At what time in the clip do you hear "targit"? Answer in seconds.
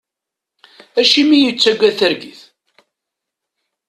1.99-2.41